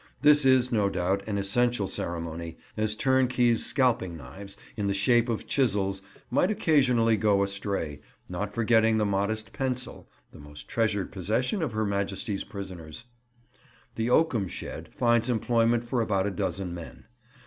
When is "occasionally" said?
6.49-7.15